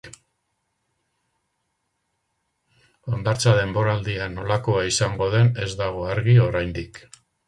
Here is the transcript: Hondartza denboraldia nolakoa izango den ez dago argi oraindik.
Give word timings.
Hondartza 3.09 3.53
denboraldia 3.59 4.29
nolakoa 4.37 4.81
izango 4.93 5.29
den 5.37 5.53
ez 5.67 5.69
dago 5.83 6.03
argi 6.15 6.37
oraindik. 6.47 7.01